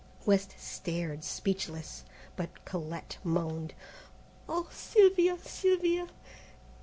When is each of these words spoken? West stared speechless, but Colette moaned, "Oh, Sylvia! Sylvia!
West 0.25 0.55
stared 0.57 1.23
speechless, 1.23 2.03
but 2.35 2.65
Colette 2.65 3.19
moaned, 3.23 3.75
"Oh, 4.49 4.67
Sylvia! 4.71 5.37
Sylvia! 5.37 6.07